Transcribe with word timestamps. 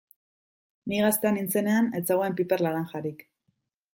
Ni 0.91 1.01
gaztea 1.03 1.33
nintzenean 1.35 1.91
ez 1.99 2.03
zegoen 2.13 2.39
piper 2.39 2.65
laranjarik. 2.69 3.25